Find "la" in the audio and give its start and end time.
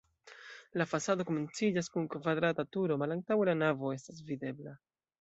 0.81-0.87, 3.53-3.59